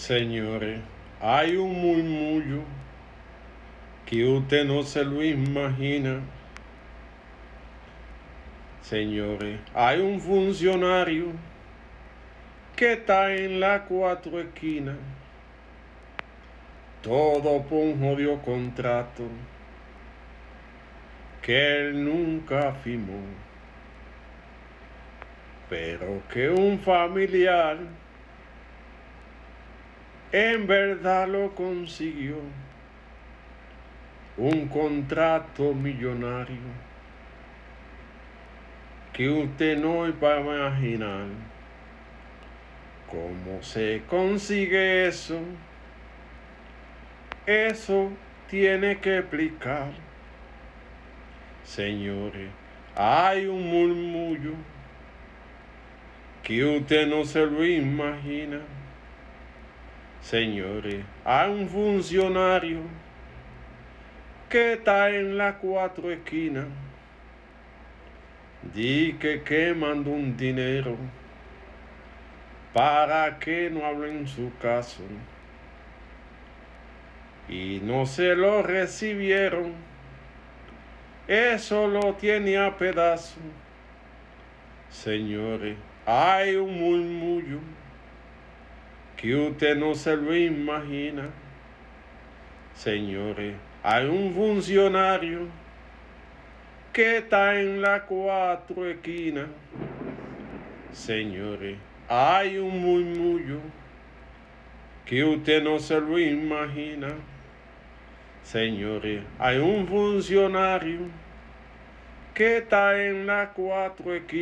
[0.00, 0.80] Señores,
[1.20, 2.62] hay un murmullo
[4.06, 6.20] que usted no se lo imagina.
[8.80, 11.26] Señores, hay un funcionario
[12.74, 14.96] que está en la cuatro esquinas,
[17.02, 19.24] todo por un jodido contrato
[21.42, 23.20] que él nunca firmó,
[25.68, 27.76] pero que un familiar
[30.32, 32.36] en verdad lo consiguió.
[34.36, 36.56] Un contrato millonario
[39.12, 41.26] que usted no iba a imaginar.
[43.10, 45.40] ¿Cómo se consigue eso?
[47.44, 48.10] Eso
[48.48, 49.90] tiene que explicar.
[51.64, 52.48] Señores,
[52.96, 54.52] hay un murmullo
[56.42, 58.60] que usted no se lo imagina.
[60.20, 62.80] Señores, hay un funcionario
[64.48, 66.66] que está en las cuatro esquinas.
[68.74, 70.96] Di que, que mandó un dinero
[72.74, 75.02] para que no hablen su caso.
[77.48, 79.72] Y no se lo recibieron.
[81.26, 83.40] Eso lo tiene a pedazo.
[84.90, 87.60] Señores, hay un murmullo
[89.20, 91.28] que usted no se lo imagina.
[92.74, 95.40] Señores, hay un funcionario
[96.90, 99.46] que está en la cuatro esquinas.
[100.92, 101.76] Señores,
[102.08, 103.58] hay un murmullo
[105.04, 107.08] que usted no se lo imagina.
[108.42, 111.00] Señores, hay un funcionario
[112.32, 114.40] que está en la cuatro esquinas.